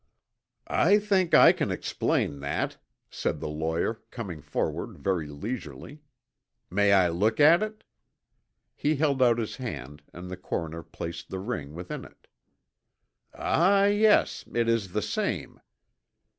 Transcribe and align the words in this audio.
"I 0.65 0.97
think 0.97 1.35
I 1.35 1.51
can 1.51 1.69
explain 1.69 2.39
that," 2.39 2.77
said 3.11 3.39
the 3.39 3.47
lawyer, 3.47 4.01
coming 4.09 4.41
forward 4.41 4.97
very 4.97 5.27
leisurely. 5.27 6.01
"May 6.71 6.91
I 6.91 7.09
look 7.09 7.39
at 7.39 7.61
it?" 7.61 7.83
He 8.75 8.95
held 8.95 9.21
out 9.21 9.37
his 9.37 9.57
hand 9.57 10.01
and 10.11 10.27
the 10.31 10.37
coroner 10.37 10.81
placed 10.81 11.29
the 11.29 11.37
ring 11.37 11.75
within 11.75 12.03
it. 12.03 12.25
"Ah, 13.35 13.85
yes, 13.85 14.43
it 14.51 14.67
is 14.67 14.93
the 14.93 15.03
same." 15.03 15.61